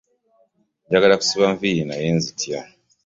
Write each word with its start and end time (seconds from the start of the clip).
Njagala 0.87 1.19
kusiba 1.19 1.45
nviiri 1.53 1.83
naye 1.89 2.07
nzitya. 2.17 2.59